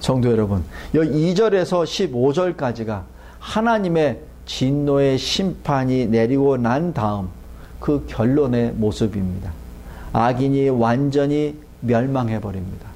성도 0.00 0.30
여러분, 0.30 0.64
여기 0.94 1.10
2절에서 1.10 1.84
15절까지가 1.84 3.02
하나님의 3.38 4.20
진노의 4.52 5.16
심판이 5.16 6.06
내리고 6.06 6.58
난 6.58 6.92
다음 6.92 7.30
그 7.80 8.04
결론의 8.06 8.72
모습입니다. 8.72 9.50
악인이 10.12 10.68
완전히 10.68 11.56
멸망해 11.80 12.38
버립니다. 12.38 12.86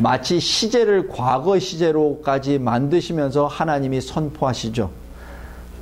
마치 0.00 0.40
시제를 0.40 1.08
과거 1.08 1.56
시제로까지 1.56 2.58
만드시면서 2.58 3.46
하나님이 3.46 4.00
선포하시죠. 4.00 4.90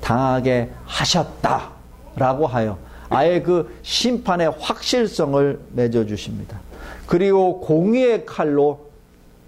당하게 0.02 0.70
하셨다라고 0.84 2.46
하여 2.46 2.76
아예 3.08 3.40
그 3.40 3.74
심판의 3.82 4.50
확실성을 4.58 5.60
맺어 5.72 6.04
주십니다. 6.04 6.60
그리고 7.06 7.60
공의의 7.60 8.26
칼로 8.26 8.90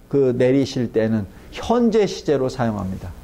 그 0.09 0.35
내리실 0.39 0.95
때는 0.95 1.27
현재 1.53 2.07
시제로 2.07 2.49
사용합니다. 2.49 3.20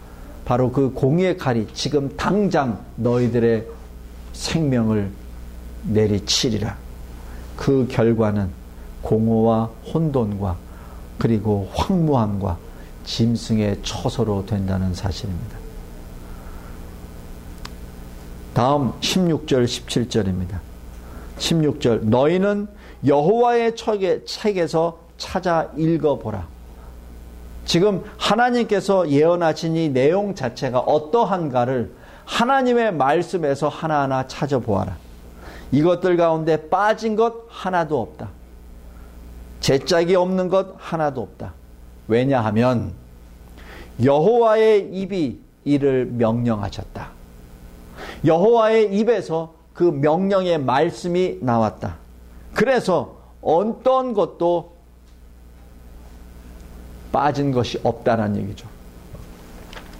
바로 0.46 0.70
그 0.70 0.92
공의의 0.92 1.37
칼이 1.37 1.66
지금 1.74 2.16
당장 2.16 2.80
너희들의 2.94 3.66
생명을 4.32 5.11
내리치리라. 5.82 6.76
그 7.56 7.88
결과는 7.90 8.48
공허와 9.02 9.64
혼돈과 9.92 10.56
그리고 11.18 11.68
황무함과 11.74 12.59
짐승의 13.04 13.80
처소로 13.82 14.46
된다는 14.46 14.94
사실입니다. 14.94 15.59
다음 18.54 18.92
16절 19.00 19.64
17절입니다. 19.64 20.61
16절 21.38 22.04
너희는 22.04 22.68
여호와의 23.04 23.74
책에서 24.26 25.00
찾아 25.18 25.72
읽어보라. 25.76 26.46
지금 27.66 28.05
하나님께서 28.16 29.11
예언하신 29.11 29.76
이 29.76 29.88
내용 29.88 30.35
자체가 30.35 30.79
어떠한가를 30.79 31.92
하나님의 32.24 32.94
말씀에서 32.94 33.68
하나하나 33.68 34.26
찾아보아라. 34.29 34.96
이것들 35.72 36.16
가운데 36.16 36.68
빠진 36.68 37.16
것 37.16 37.35
하나도 37.48 38.00
없다. 38.00 38.31
제짝이 39.61 40.14
없는 40.14 40.48
것 40.48 40.74
하나도 40.79 41.20
없다. 41.20 41.55
왜냐하면 42.07 42.92
여호와의 44.02 44.90
입이 44.92 45.40
이를 45.64 46.07
명령하셨다. 46.07 47.09
여호와의 48.24 48.96
입에서 48.96 49.55
그 49.74 49.83
명령의 49.83 50.59
말씀이 50.59 51.38
나왔다. 51.40 51.96
그래서 52.55 53.16
어떤 53.42 54.14
것도 54.14 54.75
빠진 57.16 57.50
것이 57.50 57.81
없다는 57.83 58.37
얘기죠. 58.37 58.68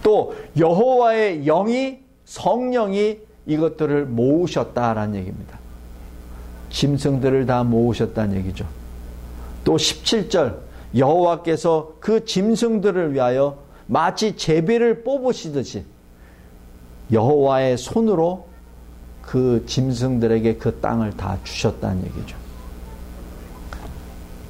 또 0.03 0.35
여호와의 0.55 1.45
영이 1.45 1.97
성령이 2.25 3.17
이것들을 3.47 4.05
모으셨다라는 4.05 5.15
얘기입니다. 5.15 5.57
짐승들을 6.69 7.47
다 7.47 7.63
모으셨다는 7.63 8.37
얘기죠. 8.37 8.67
또 9.63 9.77
17절 9.77 10.57
여호와께서 10.95 11.93
그 11.99 12.23
짐승들을 12.23 13.15
위하여 13.15 13.57
마치 13.87 14.37
제비를 14.37 15.03
뽑으시듯이 15.03 15.85
여호와의 17.11 17.79
손으로 17.79 18.45
그 19.23 19.63
짐승들에게 19.65 20.57
그 20.57 20.79
땅을 20.79 21.17
다 21.17 21.39
주셨다는 21.43 22.05
얘기죠. 22.05 22.37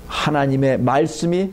하나님의 0.07 0.79
말씀이 0.79 1.51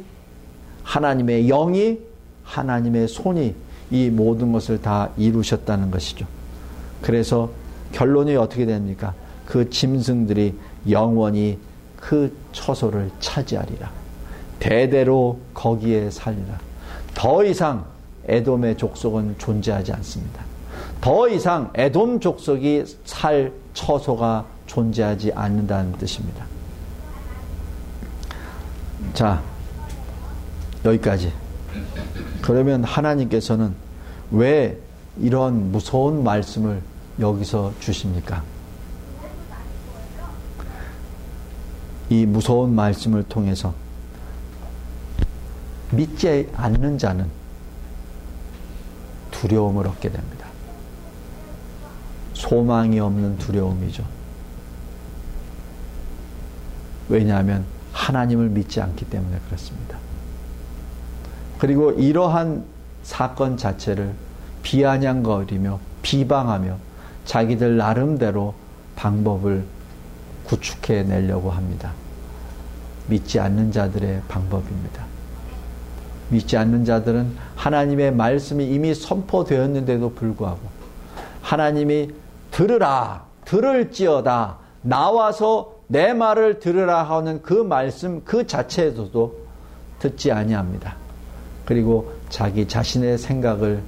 하나님의 0.84 1.48
영이 1.48 1.98
하나님의 2.44 3.08
손이 3.08 3.54
이 3.90 4.10
모든 4.10 4.52
것을 4.52 4.80
다 4.80 5.10
이루셨다는 5.16 5.90
것이죠. 5.90 6.26
그래서 7.02 7.50
결론이 7.92 8.36
어떻게 8.36 8.66
됩니까? 8.66 9.14
그 9.46 9.68
짐승들이 9.68 10.54
영원히 10.88 11.58
그 11.96 12.36
처소를 12.52 13.10
차지하리라. 13.20 13.90
대대로 14.58 15.38
거기에 15.52 16.10
살리라. 16.10 16.58
더 17.14 17.44
이상 17.44 17.84
에돔의 18.26 18.76
족속은 18.76 19.36
존재하지 19.38 19.92
않습니다. 19.92 20.42
더 21.00 21.28
이상 21.28 21.70
에돔 21.74 22.20
족속이 22.20 22.84
살 23.04 23.52
처소가 23.74 24.46
존재하지 24.66 25.32
않는다는 25.34 25.92
뜻입니다. 25.92 26.46
자, 29.12 29.42
여기까지. 30.84 31.32
그러면 32.42 32.84
하나님께서는 32.84 33.74
왜 34.30 34.78
이런 35.18 35.72
무서운 35.72 36.22
말씀을 36.24 36.82
여기서 37.18 37.72
주십니까? 37.80 38.42
이 42.10 42.26
무서운 42.26 42.74
말씀을 42.74 43.22
통해서 43.24 43.74
믿지 45.90 46.50
않는 46.54 46.98
자는 46.98 47.30
두려움을 49.30 49.86
얻게 49.86 50.10
됩니다. 50.10 50.46
소망이 52.34 52.98
없는 53.00 53.38
두려움이죠. 53.38 54.04
왜냐하면 57.08 57.64
하나님을 57.92 58.48
믿지 58.50 58.80
않기 58.80 59.06
때문에 59.06 59.38
그렇습니다. 59.46 60.03
그리고 61.64 61.92
이러한 61.92 62.62
사건 63.04 63.56
자체를 63.56 64.12
비아냥거리며 64.62 65.80
비방하며 66.02 66.76
자기들 67.24 67.78
나름대로 67.78 68.52
방법을 68.96 69.64
구축해 70.44 71.04
내려고 71.04 71.50
합니다. 71.50 71.92
믿지 73.06 73.40
않는 73.40 73.72
자들의 73.72 74.20
방법입니다. 74.28 75.06
믿지 76.28 76.58
않는 76.58 76.84
자들은 76.84 77.34
하나님의 77.56 78.12
말씀이 78.12 78.66
이미 78.66 78.94
선포되었는데도 78.94 80.12
불구하고 80.12 80.60
하나님이 81.40 82.10
들으라, 82.50 83.24
들을지어다, 83.46 84.58
나와서 84.82 85.76
내 85.86 86.12
말을 86.12 86.58
들으라 86.60 87.04
하는 87.04 87.40
그 87.40 87.54
말씀 87.54 88.22
그 88.22 88.46
자체에서도 88.46 89.34
듣지 90.00 90.30
아니합니다. 90.30 91.03
그리고 91.64 92.12
자기 92.28 92.68
자신의 92.68 93.18
생각을 93.18 93.82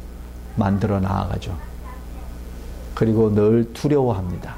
만들어 0.56 1.00
나아가죠. 1.00 1.56
그리고 2.94 3.34
늘 3.34 3.72
두려워합니다. 3.74 4.56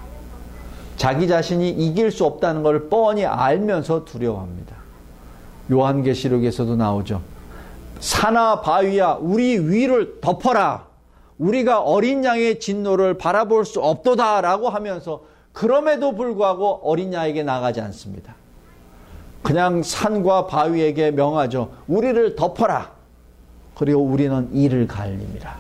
자기 0.97 1.29
자신이 1.29 1.71
이길 1.71 2.11
수 2.11 2.25
없다는 2.25 2.63
것을 2.63 2.89
뻔히 2.89 3.25
알면서 3.25 4.05
두려워합니다. 4.05 4.77
요한계시록에서도 5.71 6.77
나오죠. 6.77 7.21
산하 8.01 8.61
바위야 8.61 9.19
우리 9.21 9.59
위를 9.59 10.21
덮어라. 10.21 10.87
우리가 11.39 11.81
어린 11.81 12.25
양의 12.25 12.59
진노를 12.61 13.19
바라볼 13.19 13.65
수 13.65 13.81
없도다라고 13.81 14.69
하면서 14.69 15.23
그럼에도 15.53 16.15
불구하고 16.15 16.81
어린 16.83 17.13
양에게 17.13 17.43
나가지 17.43 17.81
않습니다. 17.81 18.35
그냥 19.43 19.83
산과 19.83 20.47
바위에게 20.47 21.13
명하죠. 21.13 21.71
우리를 21.87 22.37
덮어라. 22.37 22.98
그리고 23.79 24.03
우리는 24.03 24.53
이를 24.53 24.87
갈립니다. 24.89 25.57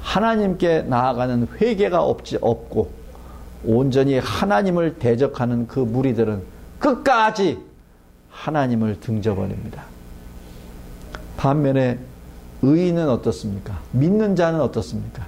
하나님께 0.00 0.82
나아가는 0.82 1.46
회개가 1.60 2.02
없지 2.02 2.38
없고 2.40 2.90
온전히 3.64 4.18
하나님을 4.18 4.98
대적하는 4.98 5.66
그 5.66 5.80
무리들은 5.80 6.42
끝까지 6.78 7.58
하나님을 8.30 9.00
등져버립니다. 9.00 9.84
반면에 11.36 11.98
의인은 12.62 13.08
어떻습니까? 13.10 13.78
믿는 13.92 14.34
자는 14.34 14.60
어떻습니까? 14.60 15.26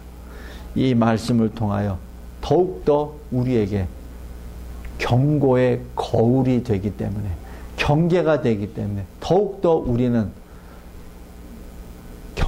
이 0.75 0.95
말씀을 0.95 1.51
통하여 1.51 1.99
더욱더 2.41 3.15
우리에게 3.31 3.87
경고의 4.99 5.83
거울이 5.95 6.63
되기 6.63 6.97
때문에 6.97 7.29
경계가 7.77 8.41
되기 8.41 8.73
때문에 8.73 9.05
더욱더 9.21 9.75
우리는 9.75 10.31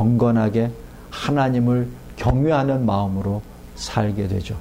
경건하게 0.01 0.71
하나님을 1.11 1.87
경외하는 2.17 2.87
마음으로 2.87 3.43
살게 3.75 4.29
되죠. 4.29 4.57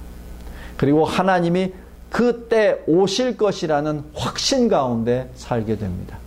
그리고 0.75 1.06
하나님이 1.06 1.71
그때 2.10 2.80
오실 2.88 3.38
것이라는 3.38 4.04
확신 4.13 4.67
가운데 4.67 5.30
살게 5.36 5.78
됩니다. 5.78 6.17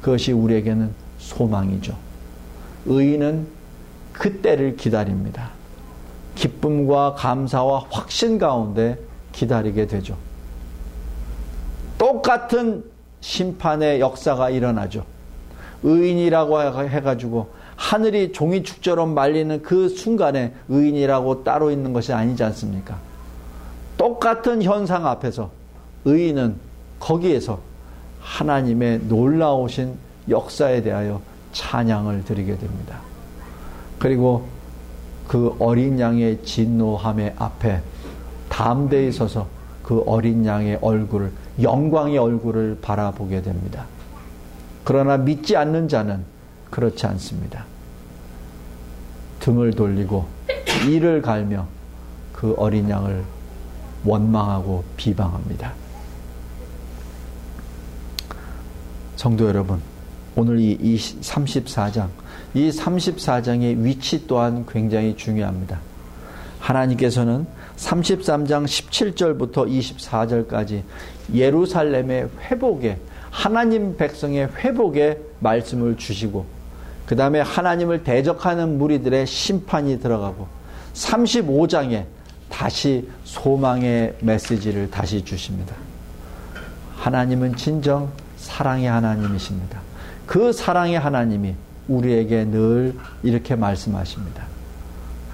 그것이 0.00 0.30
우리에게는 0.30 0.92
소망이죠. 1.18 1.96
의인은 2.86 3.48
그때를 4.12 4.76
기다립니다. 4.76 5.50
기쁨과 6.36 7.14
감사와 7.14 7.86
확신 7.90 8.38
가운데 8.38 8.96
기다리게 9.32 9.88
되죠. 9.88 10.16
똑같은 11.98 12.84
심판의 13.20 13.98
역사가 13.98 14.50
일어나죠. 14.50 15.04
의인이라고 15.82 16.60
해가지고 16.88 17.63
하늘이 17.76 18.32
종이축처럼 18.32 19.14
말리는 19.14 19.62
그 19.62 19.88
순간에 19.88 20.54
의인이라고 20.68 21.44
따로 21.44 21.70
있는 21.70 21.92
것이 21.92 22.12
아니지 22.12 22.42
않습니까? 22.44 22.96
똑같은 23.96 24.62
현상 24.62 25.06
앞에서 25.06 25.50
의인은 26.04 26.56
거기에서 27.00 27.60
하나님의 28.20 29.00
놀라우신 29.08 29.94
역사에 30.28 30.82
대하여 30.82 31.20
찬양을 31.52 32.24
드리게 32.24 32.56
됩니다. 32.56 32.98
그리고 33.98 34.46
그 35.28 35.54
어린 35.58 35.98
양의 35.98 36.42
진노함의 36.42 37.34
앞에 37.38 37.80
담대히 38.48 39.12
서서 39.12 39.46
그 39.82 40.02
어린 40.06 40.44
양의 40.44 40.78
얼굴을 40.80 41.32
영광의 41.60 42.18
얼굴을 42.18 42.78
바라보게 42.82 43.42
됩니다. 43.42 43.86
그러나 44.82 45.16
믿지 45.16 45.56
않는 45.56 45.88
자는 45.88 46.24
그렇지 46.74 47.06
않습니다. 47.06 47.66
등을 49.38 49.74
돌리고 49.74 50.26
이를 50.88 51.22
갈며 51.22 51.68
그 52.32 52.52
어린 52.58 52.90
양을 52.90 53.22
원망하고 54.04 54.82
비방합니다. 54.96 55.72
성도 59.14 59.46
여러분, 59.46 59.80
오늘 60.34 60.58
이 60.58 60.96
34장, 60.96 62.08
이 62.54 62.70
34장의 62.70 63.80
위치 63.84 64.26
또한 64.26 64.66
굉장히 64.66 65.16
중요합니다. 65.16 65.78
하나님께서는 66.58 67.46
33장 67.76 68.64
17절부터 68.64 69.68
24절까지 69.68 70.82
예루살렘의 71.32 72.30
회복에 72.40 72.98
하나님 73.30 73.96
백성의 73.96 74.48
회복에 74.56 75.20
말씀을 75.38 75.96
주시고 75.96 76.63
그 77.06 77.16
다음에 77.16 77.40
하나님을 77.40 78.02
대적하는 78.04 78.78
무리들의 78.78 79.26
심판이 79.26 80.00
들어가고 80.00 80.46
35장에 80.94 82.04
다시 82.48 83.08
소망의 83.24 84.16
메시지를 84.20 84.90
다시 84.90 85.24
주십니다. 85.24 85.74
하나님은 86.96 87.56
진정 87.56 88.10
사랑의 88.36 88.88
하나님이십니다. 88.88 89.80
그 90.26 90.52
사랑의 90.52 90.98
하나님이 90.98 91.54
우리에게 91.88 92.44
늘 92.46 92.94
이렇게 93.22 93.56
말씀하십니다. 93.56 94.44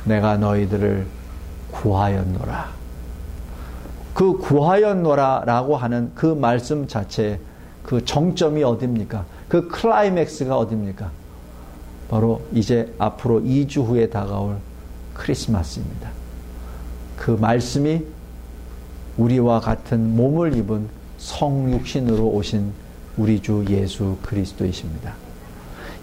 내가 0.05 0.37
너희들을 0.39 1.07
구하였노라. 1.71 2.71
그 4.15 4.39
구하였노라 4.39 5.45
라고 5.47 5.77
하는 5.77 6.11
그 6.15 6.27
말씀 6.27 6.89
자체에 6.89 7.39
그 7.85 8.05
정점이 8.05 8.65
어딥니까? 8.65 9.25
그 9.49 9.69
클라이맥스가 9.69 10.57
어딥니까? 10.57 11.11
바로 12.11 12.43
이제 12.53 12.93
앞으로 12.99 13.41
2주 13.41 13.85
후에 13.85 14.11
다가올 14.11 14.57
크리스마스입니다. 15.15 16.11
그 17.17 17.31
말씀이 17.31 18.03
우리와 19.17 19.61
같은 19.61 20.17
몸을 20.17 20.57
입은 20.57 20.89
성육신으로 21.19 22.27
오신 22.27 22.73
우리 23.17 23.41
주 23.41 23.65
예수 23.71 24.17
그리스도이십니다. 24.23 25.15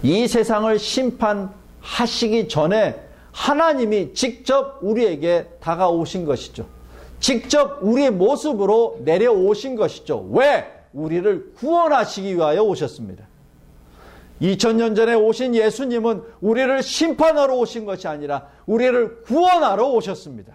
이 0.02 0.30
세상을 0.30 0.80
심판하시기 0.80 2.48
전에 2.48 2.96
하나님이 3.34 4.14
직접 4.14 4.80
우리에게 4.82 5.48
다가오신 5.60 6.24
것이죠. 6.24 6.68
직접 7.20 7.80
우리의 7.82 8.12
모습으로 8.12 9.02
내려오신 9.04 9.76
것이죠. 9.76 10.26
왜? 10.32 10.72
우리를 10.94 11.52
구원하시기 11.58 12.34
위하여 12.34 12.62
오셨습니다. 12.62 13.26
2000년 14.42 14.96
전에 14.96 15.14
오신 15.14 15.56
예수님은 15.56 16.24
우리를 16.42 16.84
심판하러 16.84 17.56
오신 17.56 17.86
것이 17.86 18.08
아니라 18.08 18.48
우리를 18.66 19.24
구원하러 19.24 19.88
오셨습니다. 19.88 20.54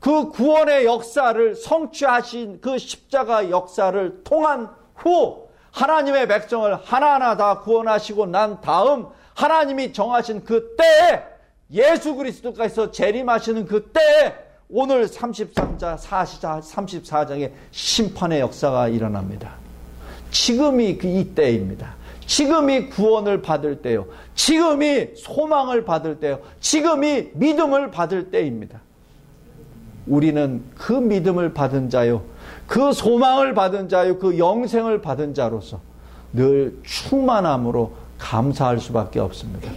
그 0.00 0.28
구원의 0.28 0.84
역사를 0.84 1.54
성취하신 1.54 2.60
그 2.60 2.78
십자가 2.78 3.50
역사를 3.50 4.22
통한 4.22 4.70
후 4.94 5.48
하나님의 5.72 6.28
백성을 6.28 6.74
하나하나 6.76 7.36
다 7.36 7.60
구원하시고 7.60 8.26
난 8.26 8.60
다음 8.60 9.06
하나님이 9.34 9.92
정하신 9.92 10.44
그 10.44 10.76
때에 10.76 11.22
예수 11.70 12.14
그리스도께서 12.14 12.90
재림하시는 12.90 13.66
그 13.66 13.90
때에 13.92 14.34
오늘 14.70 15.06
33자 15.06 15.98
44, 15.98 16.60
34장의 16.60 17.52
심판의 17.70 18.40
역사가 18.40 18.88
일어납니다. 18.88 19.54
지금이 20.30 20.98
그 20.98 21.06
이때입니다. 21.06 21.97
지금이 22.28 22.90
구원을 22.90 23.40
받을 23.40 23.80
때요. 23.80 24.04
지금이 24.34 25.16
소망을 25.16 25.84
받을 25.84 26.20
때요. 26.20 26.40
지금이 26.60 27.30
믿음을 27.32 27.90
받을 27.90 28.30
때입니다. 28.30 28.80
우리는 30.06 30.62
그 30.76 30.92
믿음을 30.92 31.54
받은 31.54 31.88
자요. 31.88 32.22
그 32.66 32.92
소망을 32.92 33.54
받은 33.54 33.88
자요. 33.88 34.18
그 34.18 34.38
영생을 34.38 35.00
받은 35.00 35.32
자로서 35.32 35.80
늘 36.34 36.78
충만함으로 36.84 37.92
감사할 38.18 38.78
수밖에 38.78 39.20
없습니다. 39.20 39.72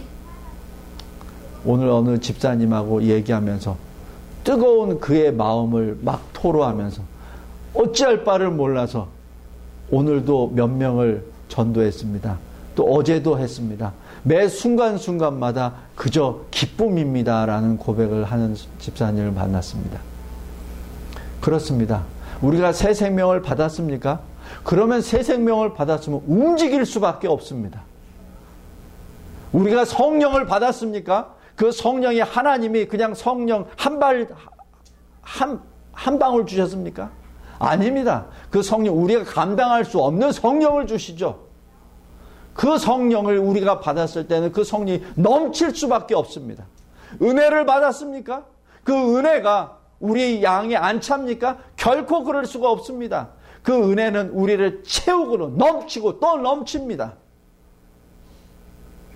오늘 1.64 1.88
어느 1.88 2.18
집사님하고 2.18 3.02
얘기하면서 3.04 3.76
뜨거운 4.44 5.00
그의 5.00 5.32
마음을 5.32 5.98
막 6.02 6.22
토로하면서 6.34 7.02
어찌할 7.72 8.24
바를 8.24 8.50
몰라서 8.50 9.08
오늘도 9.90 10.52
몇 10.54 10.66
명을 10.66 11.31
전도했습니다. 11.52 12.38
또 12.74 12.84
어제도 12.84 13.38
했습니다. 13.38 13.92
매 14.22 14.48
순간순간마다 14.48 15.74
그저 15.94 16.40
기쁨입니다라는 16.50 17.76
고백을 17.76 18.24
하는 18.24 18.56
집사님을 18.78 19.32
만났습니다. 19.32 20.00
그렇습니다. 21.40 22.04
우리가 22.40 22.72
새 22.72 22.94
생명을 22.94 23.42
받았습니까? 23.42 24.20
그러면 24.64 25.02
새 25.02 25.22
생명을 25.22 25.74
받았으면 25.74 26.22
움직일 26.26 26.86
수밖에 26.86 27.28
없습니다. 27.28 27.82
우리가 29.52 29.84
성령을 29.84 30.46
받았습니까? 30.46 31.34
그 31.56 31.70
성령이 31.70 32.20
하나님이 32.20 32.86
그냥 32.86 33.14
성령 33.14 33.66
한 33.76 33.98
발, 33.98 34.28
한, 35.20 35.60
한 35.92 36.18
방울 36.18 36.46
주셨습니까? 36.46 37.10
아닙니다. 37.58 38.26
그 38.50 38.62
성령, 38.62 39.00
우리가 39.02 39.24
감당할 39.24 39.84
수 39.84 40.00
없는 40.00 40.32
성령을 40.32 40.86
주시죠. 40.86 41.41
그 42.54 42.78
성령을 42.78 43.38
우리가 43.38 43.80
받았을 43.80 44.28
때는 44.28 44.52
그 44.52 44.64
성령이 44.64 45.02
넘칠 45.16 45.74
수밖에 45.74 46.14
없습니다. 46.14 46.66
은혜를 47.20 47.66
받았습니까? 47.66 48.44
그 48.84 48.92
은혜가 49.18 49.78
우리 50.00 50.42
양에 50.42 50.74
안 50.76 51.00
찹니까? 51.00 51.58
결코 51.76 52.24
그럴 52.24 52.44
수가 52.46 52.70
없습니다. 52.70 53.28
그 53.62 53.72
은혜는 53.92 54.30
우리를 54.30 54.82
채우고 54.82 55.36
넘치고 55.56 56.18
또 56.18 56.36
넘칩니다. 56.38 57.14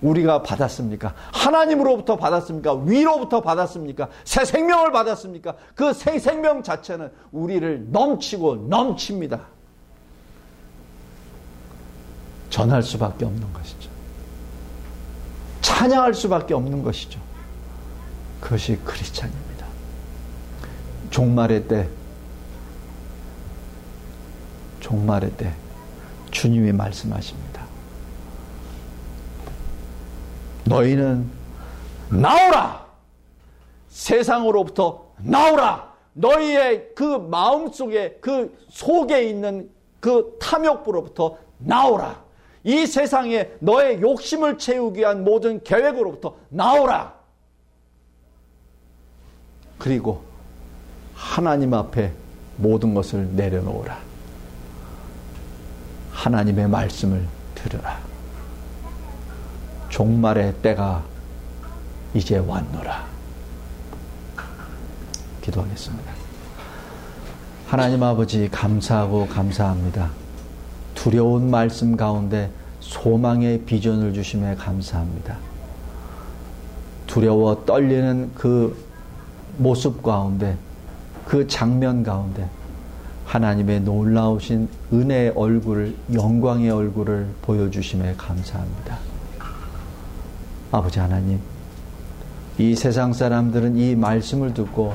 우리가 0.01 0.43
받았습니까? 0.43 1.13
하나님으로부터 1.33 2.17
받았습니까? 2.17 2.75
위로부터 2.85 3.41
받았습니까? 3.41 4.09
새 4.23 4.45
생명을 4.45 4.91
받았습니까? 4.91 5.55
그 5.75 5.91
새 5.91 6.19
생명 6.19 6.61
자체는 6.63 7.11
우리를 7.31 7.87
넘치고 7.91 8.67
넘칩니다. 8.69 9.56
전할 12.57 12.81
수밖에 12.81 13.23
없는 13.23 13.53
것이죠. 13.53 13.87
찬양할 15.61 16.15
수밖에 16.15 16.55
없는 16.55 16.81
것이죠. 16.81 17.19
그것이 18.41 18.77
크리스찬입니다. 18.77 19.67
종말의 21.11 21.67
때, 21.67 21.87
종말의 24.79 25.37
때 25.37 25.53
주님이 26.31 26.71
말씀하십니다. 26.71 27.63
너희는 30.63 31.29
나오라! 32.09 32.87
세상으로부터 33.89 35.11
나오라! 35.19 35.93
너희의 36.13 36.95
그 36.95 37.03
마음 37.03 37.71
속에, 37.71 38.17
그 38.19 38.57
속에 38.71 39.29
있는 39.29 39.69
그 39.99 40.39
탐욕부로부터 40.41 41.37
나오라! 41.59 42.25
이 42.67 42.85
세상에 42.85 43.49
너의 43.59 44.01
욕심을 44.01 44.57
채우기 44.57 44.99
위한 44.99 45.23
모든 45.23 45.63
계획으로부터 45.63 46.35
나오라! 46.49 47.13
그리고 49.77 50.21
하나님 51.15 51.73
앞에 51.73 52.11
모든 52.57 52.93
것을 52.93 53.29
내려놓으라. 53.37 53.97
하나님의 56.11 56.67
말씀을 56.67 57.25
들으라. 57.55 57.99
종말의 59.87 60.55
때가 60.55 61.05
이제 62.13 62.37
왔노라. 62.37 63.07
기도하겠습니다. 65.41 66.11
하나님 67.67 68.03
아버지 68.03 68.49
감사하고 68.49 69.27
감사합니다. 69.27 70.09
두려운 70.95 71.49
말씀 71.49 71.95
가운데 71.95 72.51
소망의 72.87 73.63
비전을 73.65 74.13
주심에 74.13 74.55
감사합니다. 74.55 75.37
두려워 77.05 77.65
떨리는 77.65 78.31
그 78.33 78.77
모습 79.57 80.01
가운데 80.01 80.57
그 81.25 81.45
장면 81.47 82.01
가운데 82.01 82.49
하나님의 83.25 83.81
놀라우신 83.81 84.69
은혜의 84.93 85.33
얼굴을 85.35 85.95
영광의 86.13 86.69
얼굴을 86.71 87.27
보여주심에 87.41 88.13
감사합니다. 88.15 88.97
아버지 90.71 90.99
하나님, 90.99 91.39
이 92.57 92.73
세상 92.73 93.11
사람들은 93.11 93.75
이 93.75 93.95
말씀을 93.95 94.53
듣고 94.53 94.93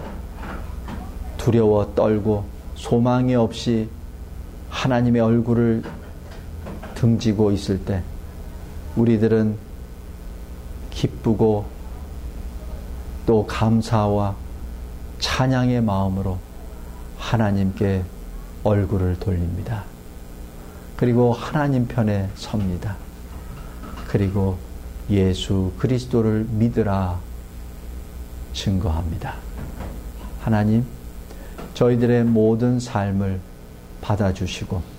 두려워 1.36 1.94
떨고 1.94 2.44
소망이 2.74 3.34
없이 3.34 3.88
하나님의 4.70 5.20
얼굴을 5.20 5.82
등지고 7.02 7.50
있을 7.50 7.84
때 7.84 8.00
우리들은 8.94 9.56
기쁘고 10.90 11.66
또 13.26 13.44
감사와 13.44 14.36
찬양의 15.18 15.82
마음으로 15.82 16.38
하나님께 17.18 18.04
얼굴을 18.62 19.18
돌립니다. 19.18 19.82
그리고 20.96 21.32
하나님 21.32 21.88
편에 21.88 22.30
섭니다. 22.36 22.96
그리고 24.06 24.56
예수 25.10 25.72
그리스도를 25.78 26.46
믿으라 26.50 27.18
증거합니다. 28.52 29.34
하나님, 30.40 30.84
저희들의 31.74 32.24
모든 32.24 32.78
삶을 32.78 33.40
받아주시고, 34.02 34.91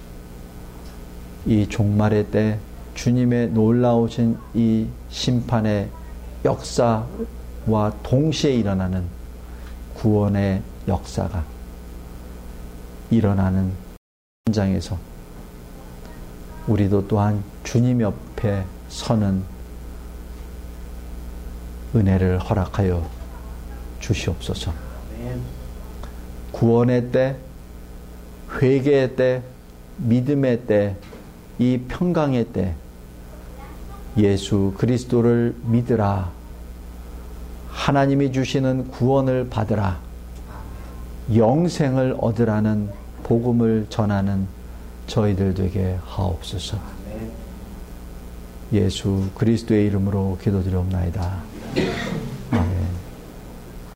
이 1.46 1.68
종말의 1.68 2.32
때 2.32 2.60
주님의 2.96 3.50
놀라우신 3.50 4.38
이 4.54 4.88
심판의 5.10 5.90
역사와 6.46 7.94
동시에 8.04 8.54
일어나는 8.54 9.06
구원의 9.96 10.62
역사가 10.88 11.44
일어나는 13.10 13.72
현장에서 14.48 14.98
우리도 16.68 17.08
또한 17.08 17.44
주님 17.64 18.02
옆에 18.02 18.64
서는 18.90 19.44
은혜를 21.96 22.40
허락하여 22.40 23.08
주시옵소서. 24.00 24.74
구원의 26.52 27.12
때, 27.12 27.36
회개의 28.62 29.16
때, 29.16 29.42
믿음의 29.98 30.66
때, 30.66 30.96
이 31.64 31.80
평강의 31.88 32.48
때, 32.52 32.76
예수 34.18 34.74
그리스도를 34.78 35.56
믿으라. 35.64 36.30
하나님이 37.70 38.34
주시는 38.34 38.90
구원을 38.90 39.48
받으라. 39.50 39.98
영생을 41.34 42.18
얻으라는 42.20 42.90
복음을 43.24 43.86
전하는 43.90 44.46
저희들 45.08 45.54
되게 45.54 45.98
하옵소서. 46.06 46.78
예수 48.74 49.30
그리스도의 49.34 49.86
이름으로 49.86 50.38
기도드리옵나이다. 50.42 51.44